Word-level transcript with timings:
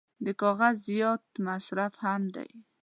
د 0.25 0.27
کاغذ 0.41 0.75
زیات 0.87 1.25
مصرف 1.47 1.93
هم 2.03 2.21
دی. 2.35 2.49